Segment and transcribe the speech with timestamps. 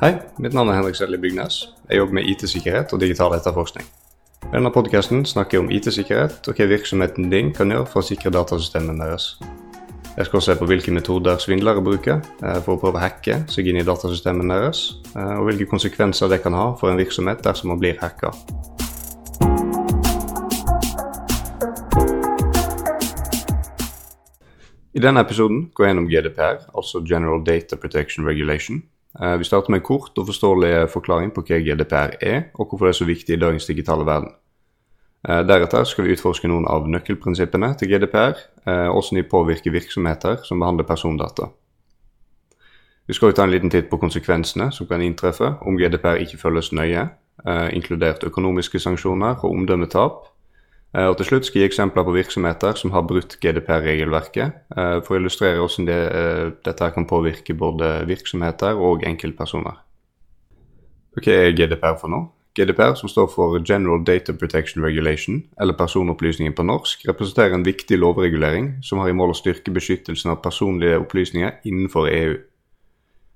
[0.00, 1.68] Hei, mitt navn er Henrik Selje Bygnes.
[1.90, 3.84] Jeg jobber med IT-sikkerhet og digital etterforskning.
[4.46, 8.08] I denne podkasten snakker jeg om IT-sikkerhet og hva virksomheten din kan gjøre for å
[8.08, 9.34] sikre datasystemene deres.
[10.16, 13.42] Jeg skal også se på hvilke metoder svindlere bruker eh, for å prøve å hacke
[13.52, 17.44] seg inn i datasystemene deres, eh, og hvilke konsekvenser det kan ha for en virksomhet
[17.44, 18.32] dersom man blir hacka.
[24.96, 28.78] I denne episoden går jeg gjennom GDPR, altså General Data Protection Regulation.
[29.20, 32.88] Eh, vi starter med en kort og forståelig forklaring på hva GDPR er, og hvorfor
[32.88, 34.30] det er så viktig i dagens digitale verden.
[35.28, 39.74] Eh, deretter skal vi utforske noen av nøkkelprinsippene til GDPR, eh, og hvordan de påvirker
[39.74, 41.50] virksomheter som behandler persondata.
[43.06, 46.72] Vi skal ta en liten titt på konsekvensene som kan inntreffe om GDPR ikke følges
[46.72, 47.08] nøye,
[47.76, 50.24] inkludert økonomiske sanksjoner og omdømmetap,
[50.94, 55.16] og til slutt skal jeg gi eksempler på virksomheter som har brutt GDPR-regelverket, eh, for
[55.16, 59.76] å illustrere hvordan det, eh, dette kan påvirke både virksomheter og enkeltpersoner.
[61.16, 62.30] Hva er GDPR for nå?
[62.56, 67.98] GDPR, som står for General Data Protection Regulation, eller personopplysninger på norsk, representerer en viktig
[67.98, 72.36] lovregulering som har i mål å styrke beskyttelsen av personlige opplysninger innenfor EU.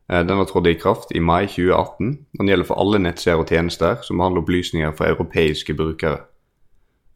[0.09, 2.27] Den har trådt i kraft i mai 2018.
[2.39, 6.30] Den gjelder for alle nettsider og tjenester som behandler opplysninger for europeiske brukere.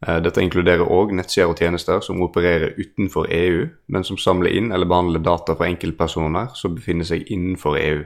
[0.03, 4.73] Eh, dette inkluderer òg nettsider og tjenester som opererer utenfor EU, men som samler inn
[4.75, 8.01] eller behandler data for enkeltpersoner som befinner seg innenfor EU.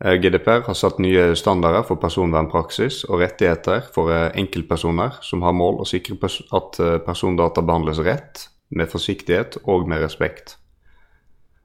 [0.00, 5.56] Eh, GDPR har satt nye standarder for personvernpraksis og rettigheter for eh, enkeltpersoner som har
[5.56, 10.54] mål å sikre at persondata behandles rett, med forsiktighet og med respekt.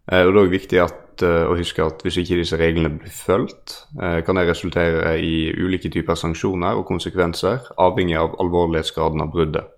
[0.10, 3.86] Det er òg viktig at å eh, huske at hvis ikke disse reglene blir fulgt,
[4.02, 9.72] eh, kan det resultere i ulike typer sanksjoner og konsekvenser, avhengig av alvorlighetsgraden av bruddet.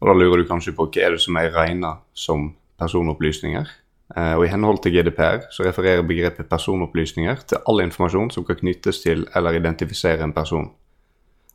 [0.00, 3.66] Og Da lurer du kanskje på hva er det som er regna som personopplysninger.
[4.16, 8.56] Eh, og I henhold til GDPR så refererer begrepet personopplysninger til all informasjon som kan
[8.56, 10.70] knyttes til eller identifisere en person.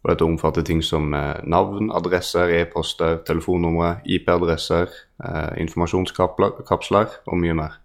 [0.03, 4.89] Og Dette omfatter ting som navn, adresser, e-poster, telefonnumre, IP-adresser,
[5.61, 7.81] informasjonskapsler og mye mer.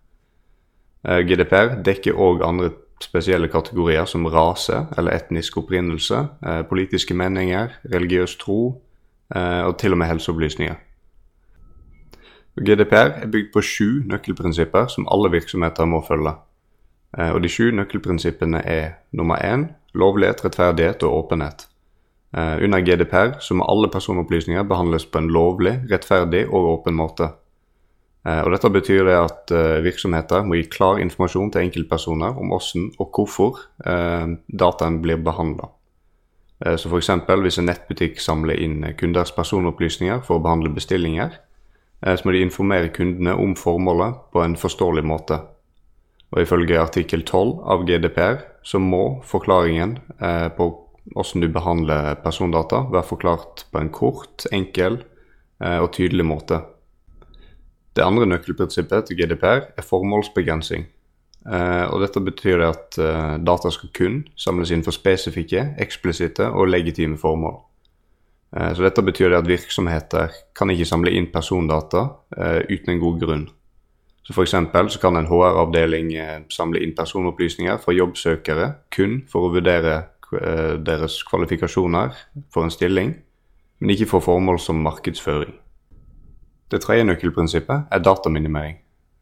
[1.07, 2.73] Eh, GDPR dekker òg andre
[3.03, 8.83] spesielle kategorier som rase eller etnisk opprinnelse, eh, politiske meninger, religiøs tro
[9.35, 10.75] eh, og til og med helseopplysninger.
[12.57, 16.33] GDPR er bygd på sju nøkkelprinsipper som alle virksomheter må følge.
[17.17, 21.67] Og De sju nøkkelprinsippene er nummer én lovlighet, rettferdighet og åpenhet.
[22.33, 27.29] Under GDPR så må alle personopplysninger behandles på en lovlig, rettferdig og åpen måte.
[28.27, 32.51] Eh, og Dette betyr det at uh, virksomheter må gi klar informasjon til enkeltpersoner om
[32.51, 35.71] hvordan og hvorfor uh, dataen blir behandla.
[36.57, 37.11] Så F.eks.
[37.45, 41.35] hvis en nettbutikk samler inn kunders personopplysninger for å behandle bestillinger,
[42.01, 45.37] så må de informere kundene om formålet på en forståelig måte.
[46.33, 49.99] Og Ifølge artikkel 12 av GDPR så må forklaringen
[50.57, 50.71] på
[51.13, 55.03] hvordan du behandler persondata, være forklart på en kort, enkel
[55.61, 56.63] og tydelig måte.
[57.97, 60.85] Det andre nøkkelprinsippet til GDPR er formålsbegrensning.
[61.47, 66.67] Uh, og Dette betyr at uh, data skal kun samles inn for spesifikke, eksplisitte og
[66.73, 67.61] legitime formål.
[68.51, 72.09] Uh, så Dette betyr at virksomheter kan ikke samle inn persondata
[72.69, 73.47] uten en god grunn.
[74.27, 76.11] Så for så kan en HR-avdeling
[76.51, 80.01] samle inn personopplysninger fra jobbsøkere kun for å vurdere
[80.83, 82.11] deres kvalifikasjoner
[82.51, 83.15] for en stilling,
[83.79, 85.55] men ikke for formål som markedsføring.
[86.71, 88.81] Det tredje nøkkelprinsippet er dataminimering.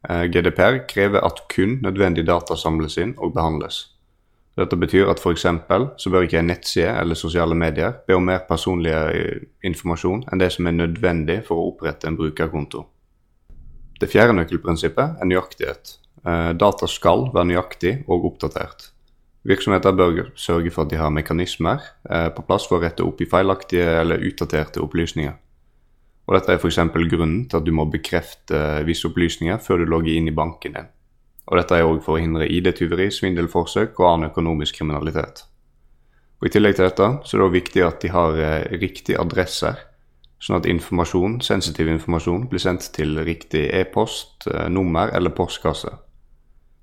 [0.09, 3.91] Eh, GDPR krever at kun nødvendig data samles inn og behandles.
[4.57, 5.45] Dette betyr at f.eks.
[5.97, 10.41] så bør ikke en nettside eller sosiale medier be om mer personlig eh, informasjon enn
[10.41, 12.85] det som er nødvendig for å opprette en brukerkonto.
[13.99, 15.95] Det fjerde nøkkelprinsippet er nøyaktighet.
[16.25, 18.89] Eh, data skal være nøyaktig og oppdatert.
[19.45, 21.83] Virksomheter bør sørge for at de har mekanismer
[22.33, 25.35] på plass for å rette opp i feilaktige eller utdaterte opplysninger.
[26.25, 26.79] Og Dette er f.eks.
[27.11, 30.87] grunnen til at du må bekrefte visse opplysninger før du logger inn i banken din.
[31.45, 35.43] Og Dette er òg for å hindre ID-tyveri, svindelforsøk og annen økonomisk kriminalitet.
[36.41, 39.21] Og I tillegg til dette så er det også viktig at de har eh, riktige
[39.21, 39.77] adresser,
[40.41, 45.93] sånn at informasjon, sensitiv informasjon blir sendt til riktig e-post, eh, nummer eller postkasse.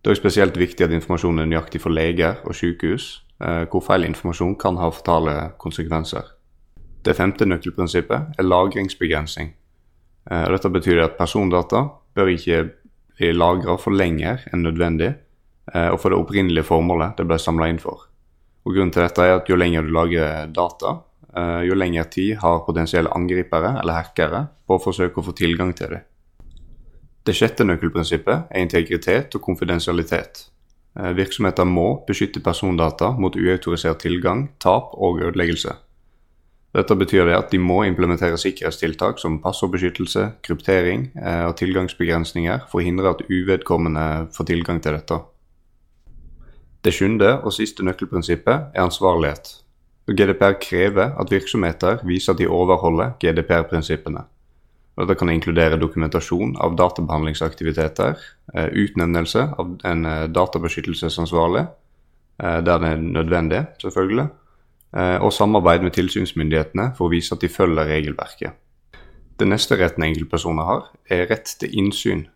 [0.02, 3.84] Det er også spesielt viktig at informasjonen er nøyaktig for leger og sykehus, eh, hvor
[3.86, 6.32] feil informasjon kan ha fatale konsekvenser.
[7.02, 9.50] Det femte nøkkelprinsippet er lagringsbegrensning.
[10.30, 11.82] Eh, dette betyr at persondata
[12.14, 12.62] bør ikke
[13.18, 15.10] bli lagra for lenger enn nødvendig,
[15.74, 18.06] eh, og for det opprinnelige formålet det ble samla inn for.
[18.62, 21.00] Og Grunnen til dette er at jo lenger du lagrer data,
[21.34, 25.74] eh, jo lengre tid har potensielle angripere eller hackere på å forsøke å få tilgang
[25.74, 26.00] til dem.
[27.24, 30.48] Det sjette nøkkelprinsippet er integritet og konfidensialitet.
[30.94, 35.72] Virksomheter må beskytte persondata mot uautorisert tilgang, tap og ødeleggelse.
[36.72, 42.80] Dette betyr det at de må implementere sikkerhetstiltak som passordbeskyttelse, kryptering eh, og tilgangsbegrensninger for
[42.80, 45.18] å hindre at uvedkommende får tilgang til dette.
[46.82, 49.58] Det sjuende og siste nøkkelprinsippet er ansvarlighet.
[50.08, 54.24] GDPR krever at virksomheter viser at de overholder GDPR-prinsippene.
[54.96, 58.16] Dette kan inkludere dokumentasjon av databehandlingsaktiviteter,
[58.56, 61.68] eh, utnevnelse av en eh, databeskyttelsesansvarlig,
[62.42, 64.24] der det er nødvendig, selvfølgelig,
[64.92, 68.58] og samarbeid med tilsynsmyndighetene for å vise at de følger regelverket.
[69.40, 72.26] Den neste retten enkeltpersoner har, er rett til innsyn.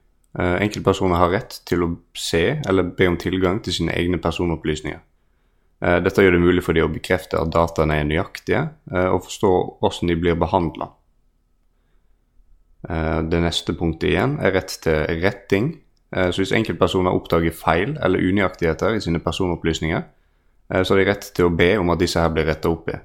[0.40, 5.02] Enkeltpersoner har rett til å se eller be om tilgang til sine egne personopplysninger.
[6.00, 8.62] Dette gjør det mulig for de å bekrefte at dataene er nøyaktige,
[9.12, 10.88] og forstå hvordan de blir behandla.
[12.90, 15.72] Eh, det neste punktet igjen er rett til retting.
[16.14, 20.04] Eh, så hvis enkeltpersoner oppdager feil eller unøyaktigheter i sine personopplysninger, eh,
[20.68, 22.96] så har de rett til å be om at disse her blir retta opp i.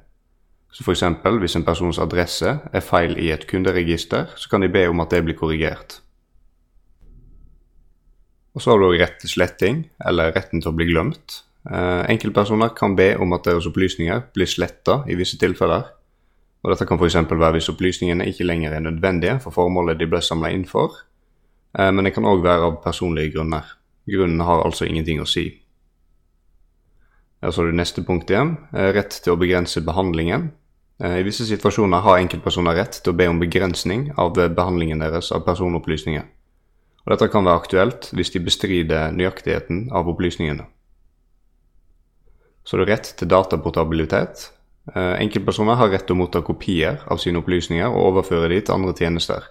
[0.71, 1.03] Så F.eks.
[1.43, 5.11] hvis en persons adresse er feil i et kunderegister, så kan de be om at
[5.11, 5.99] det blir korrigert.
[8.55, 11.41] Og så har du òg rett til sletting, eller retten til å bli glemt.
[11.69, 15.85] Enkeltpersoner kan be om at deres opplysninger blir sletta i visse tilfeller.
[16.61, 17.17] Og Dette kan f.eks.
[17.29, 20.99] være hvis opplysningene ikke lenger er nødvendige for formålet de ble samla inn for,
[21.77, 23.65] eh, men det kan òg være av personlige grunner.
[24.09, 25.47] Grunnen har altså ingenting å si.
[27.41, 30.51] Så er det neste punkt igjen, eh, rett til å begrense behandlingen.
[31.01, 35.31] Eh, I visse situasjoner har enkeltpersoner rett til å be om begrensning av behandlingen deres
[35.31, 36.23] av personopplysninger.
[37.01, 40.67] Og Dette kan være aktuelt hvis de bestrider nøyaktigheten av opplysningene.
[42.63, 44.51] Så er det rett til dataportabilitet,
[44.95, 48.75] Eh, enkeltpersoner har rett til å motta kopier av sine opplysninger og overføre de til
[48.75, 49.45] andre tjenester.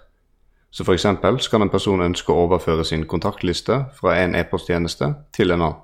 [0.71, 1.07] Så F.eks.
[1.51, 5.79] kan en person ønske å overføre sin kontaktliste fra en e-posttjeneste til en annen.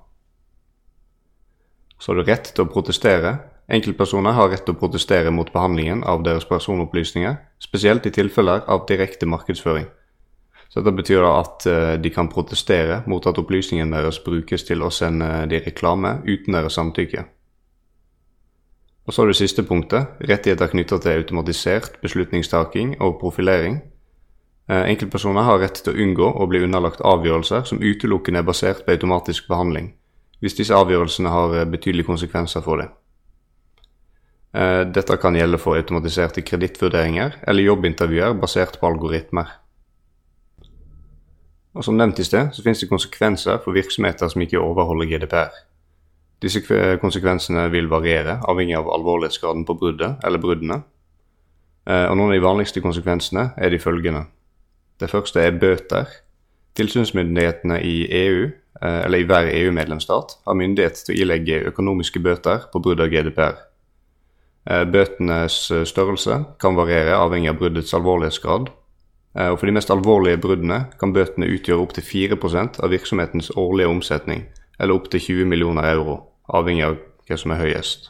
[1.99, 3.37] Så har du rett til å protestere.
[3.67, 8.85] Enkeltpersoner har rett til å protestere mot behandlingen av deres personopplysninger, spesielt i tilfeller av
[8.87, 9.87] direkte markedsføring.
[10.69, 14.83] Så Dette betyr da at eh, de kan protestere mot at opplysningene deres brukes til
[14.83, 17.23] å sende de reklame uten deres samtykke.
[19.07, 23.79] Og så har du siste punktet, rettigheter knytta til automatisert beslutningstaking og profilering.
[24.67, 28.83] Eh, enkeltpersoner har rett til å unngå å bli underlagt avgjørelser som utelukkende er basert
[28.83, 29.93] på automatisk behandling,
[30.39, 32.91] hvis disse avgjørelsene har eh, betydelige konsekvenser for dem.
[34.57, 39.55] Eh, dette kan gjelde for automatiserte kredittvurderinger eller jobbintervjuer basert på algoritmer.
[41.77, 45.53] Og Som nevnt i sted, så finnes det konsekvenser for virksomheter som ikke overholder GDPR.
[46.41, 46.61] Disse
[47.01, 50.81] konsekvensene vil variere, avhengig av alvorlighetsgraden på bruddet eller bruddene.
[51.89, 54.25] Eh, og Noen av de vanligste konsekvensene er de følgende.
[54.99, 56.09] Det første er bøter.
[56.77, 57.95] Tilsynsmyndighetene i
[58.25, 58.49] EU,
[58.81, 63.55] eller i hver EU-medlemsstat, har myndighet til å ilegge økonomiske bøter på brudd av GDPR.
[64.69, 65.57] Eh, bøtenes
[65.89, 68.69] størrelse kan variere avhengig av bruddets alvorlighetsgrad.
[69.37, 74.47] Og For de mest alvorlige bruddene kan bøtene utgjøre opptil 4% av virksomhetens årlige omsetning,
[74.79, 76.15] eller opptil 20 millioner euro,
[76.49, 76.95] avhengig av
[77.27, 78.09] hva som er høyest.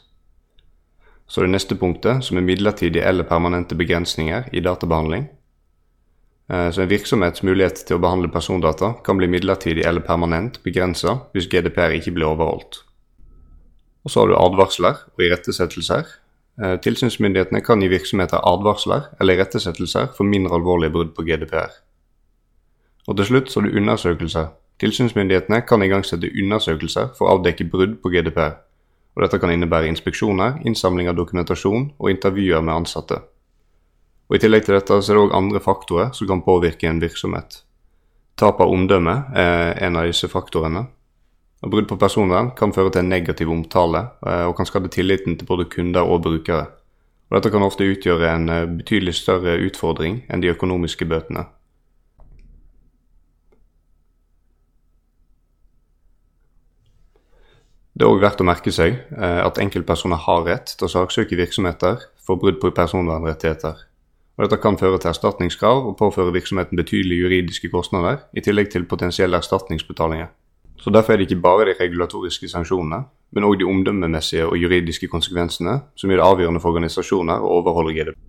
[1.27, 5.27] Så det neste punktet, som er midlertidige eller permanente begrensninger i databehandling.
[6.49, 11.19] Eh, så En virksomhets mulighet til å behandle persondata kan bli midlertidig eller permanent begrensa
[11.33, 12.83] hvis GDPR ikke blir overholdt.
[14.05, 16.05] Og Så har du advarsler og irettesettelser.
[16.63, 21.71] Eh, tilsynsmyndighetene kan gi virksomheter advarsler eller irettesettelser for mindre alvorlige brudd på GDPR.
[23.07, 27.95] Og til slutt så har du undersøkelser Tilsynsmyndighetene kan igangsette undersøkelser for å avdekke brudd
[28.03, 28.59] på GDPR,
[29.15, 33.17] og dette kan innebære inspeksjoner, innsamling av dokumentasjon og intervjuer med ansatte.
[34.27, 36.99] Og I tillegg til dette så er det òg andre faktorer som kan påvirke en
[37.03, 37.61] virksomhet.
[38.37, 40.83] Tap av omdømme er en av disse faktorene.
[41.65, 45.39] Og Brudd på personvern kan føre til en negativ omtale eh, og kan skade tilliten
[45.39, 46.67] til både kunder og brukere.
[47.29, 51.47] Og Dette kan ofte utgjøre en eh, betydelig større utfordring enn de økonomiske bøtene.
[57.97, 61.39] Det er òg verdt å merke seg eh, at enkeltpersoner har rett til å saksøke
[61.39, 63.87] virksomheter for brudd på personvernrettigheter.
[64.37, 68.85] Og dette kan føre til erstatningskrav og påføre virksomheten betydelige juridiske kostnader, i tillegg til
[68.85, 70.27] potensielle erstatningsbetalinger.
[70.77, 75.07] Så Derfor er det ikke bare de regulatoriske sanksjonene, men òg de omdømmemessige og juridiske
[75.07, 78.19] konsekvensene som gjør det avgjørende for organisasjoner å overholde GDPR.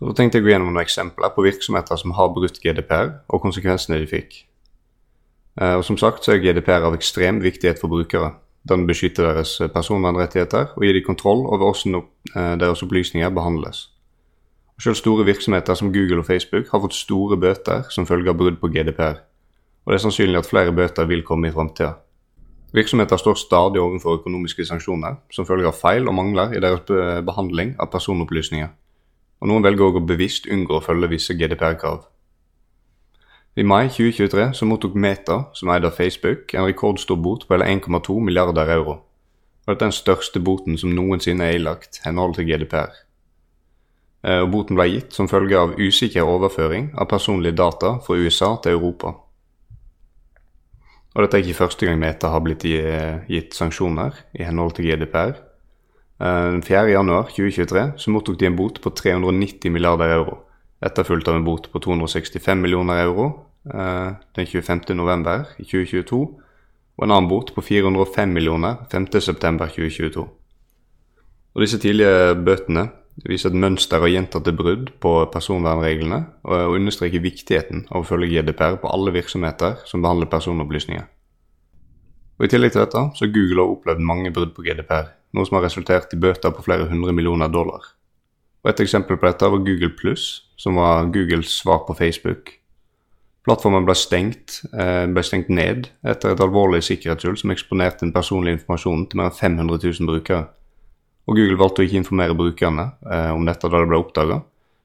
[0.00, 3.12] Og da tenkte jeg å gå gjennom noen eksempler på virksomheter som har brutt GDPR,
[3.30, 4.42] og konsekvensene de fikk.
[5.60, 8.32] Eh, og Som sagt så er GDPR av ekstrem viktighet for brukere.
[8.68, 12.02] Den beskytter deres personvernrettigheter og gir dem kontroll over hvordan
[12.34, 13.91] eh, deres opplysninger behandles.
[14.82, 18.56] Selv store virksomheter som Google og Facebook har fått store bøter som følge av brudd
[18.58, 19.20] på GDPR.
[19.84, 21.92] og det er sannsynlig at flere bøter vil komme i framtida.
[22.72, 26.82] Virksomheter står stadig overfor økonomiske sanksjoner som følge av feil og mangler i deres
[27.26, 28.68] behandling av personopplysninger,
[29.40, 32.02] og noen velger òg å bevisst unngå å følge visse GDPR-krav.
[33.56, 38.18] I mai 2023 så mottok Meta, som eide Facebook, en rekordstor bot på hele 1,2
[38.20, 38.98] milliarder euro.
[39.62, 43.11] Og dette er den største boten som noensinne er ilagt henhold til GDPR.
[44.22, 48.54] Eh, og boten ble gitt som følge av usikker overføring av personlige data fra USA
[48.62, 49.14] til Europa.
[51.12, 55.34] Og dette er ikke første gang Meta har blitt gitt sanksjoner i henhold til GDPR.
[56.22, 60.38] Eh, den 4.1.2023 så mottok de en bot på 390 milliarder euro,
[60.82, 63.26] etterfulgt av en bot på 265 millioner euro
[63.66, 66.22] eh, den 25.11.2022,
[66.92, 70.24] og en annen bot på 405 millioner 5.9.2022.
[71.52, 72.88] Og disse tidlige bøtene
[73.26, 78.78] viser et mønster av gjentatte brudd på personvernreglene, og understreker viktigheten av å følge GDPR
[78.82, 81.04] på alle virksomheter som behandler personopplysninger.
[82.40, 85.48] Og I tillegg til dette så har Google også opplevd mange brudd på GDPR, noe
[85.48, 87.84] som har resultert i bøter på flere hundre millioner dollar.
[88.64, 92.58] Og Et eksempel på dette var Google Pluss, som var Googles svar på Facebook.
[93.44, 98.60] Plattformen ble stengt, eh, ble stengt ned etter et alvorlig sikkerhetshull som eksponerte den personlige
[98.60, 100.46] informasjonen til mer enn 500 000 brukere
[101.26, 104.40] og Google valgte å ikke informere brukerne eh, om dette da det ble oppdaga,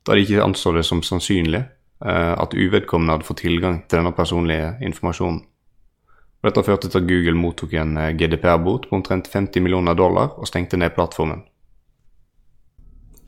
[0.06, 4.14] da de ikke anså det som sannsynlig eh, at uvedkommende hadde fått tilgang til denne
[4.16, 5.42] personlige informasjonen.
[6.38, 10.36] Og dette førte til at Google mottok en eh, GDPR-bot på omtrent 50 millioner dollar
[10.38, 11.42] og stengte ned plattformen.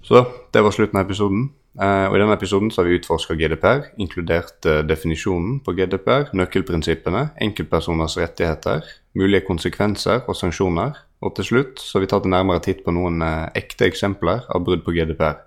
[0.06, 0.24] Så
[0.54, 1.50] det var slutten av episoden.
[1.80, 6.28] Eh, og I denne episoden så har vi utforska GDPR, inkludert eh, definisjonen på GDPR,
[6.36, 8.84] nøkkelprinsippene, enkeltpersoners rettigheter,
[9.16, 12.92] mulige konsekvenser og sanksjoner, og til slutt så har vi tatt en nærmere titt på
[12.96, 15.40] noen eh, ekte eksempler av brudd på GDPR.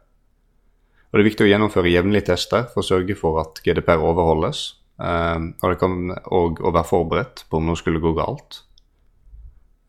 [1.12, 4.79] Og Det er viktig å gjennomføre jevnlige tester for å sørge for at GDPR overholdes.
[4.97, 8.62] Og det kan òg være forberedt på om noe skulle gå galt.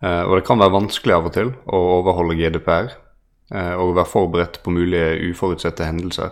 [0.04, 2.92] Og det kan være vanskelig av og til å overholde GDPR
[3.53, 6.31] og være forberedt på mulige uforutsette hendelser.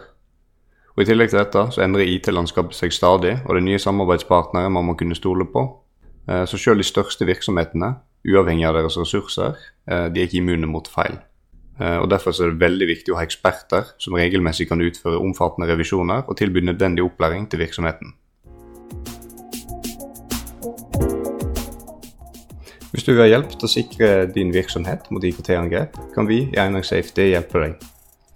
[0.96, 4.72] Og I tillegg til dette så endrer IT-landskapet seg stadig, og det er nye samarbeidspartnere
[4.74, 5.64] man må kunne stole på.
[6.30, 7.94] Eh, så selv de største virksomhetene
[8.28, 9.60] uavhengig av deres ressurser.
[9.88, 11.18] Eh, de er ikke immune mot feil.
[11.80, 15.70] Eh, og Derfor er det veldig viktig å ha eksperter som regelmessig kan utføre omfattende
[15.72, 18.14] revisjoner og tilby nødvendig opplæring til virksomheten.
[23.02, 26.58] Hvis du vil ha hjelp til å sikre din virksomhet mot IKT-angrep, kan vi i
[26.62, 27.86] Einar Safety hjelpe deg.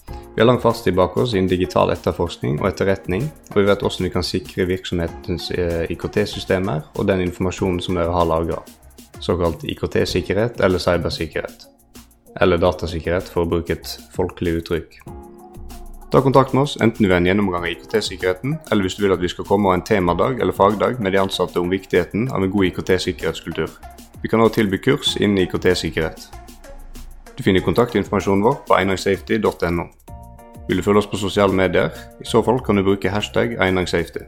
[0.10, 4.08] Vi har lang fartstid bak oss innen digital etterforskning og etterretning, og vi vet hvordan
[4.08, 8.58] vi kan sikre virksomhetens eh, IKT-systemer og den informasjonen som dere har lagra
[9.22, 11.68] såkalt IKT-sikkerhet eller cybersikkerhet.
[12.42, 15.02] Eller datasikkerhet, for å bruke et folkelig uttrykk.
[16.10, 19.06] Ta kontakt med oss enten du vil ha en gjennomgang av IKT-sikkerheten, eller hvis du
[19.06, 22.32] vil at vi skal komme og en temadag eller fagdag med de ansatte om viktigheten
[22.34, 23.70] av en god IKT-sikkerhetskultur.
[24.22, 26.30] Vi kan også tilby kurs innen IKT-sikkerhet.
[27.38, 29.86] Du finner kontaktinformasjonen vår på einangsafety.no.
[30.68, 31.92] Vil du følge oss på sosiale medier?
[32.22, 34.24] I så fall kan du bruke hashtag einangsafety.